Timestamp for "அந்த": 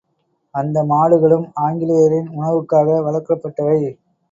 0.55-0.83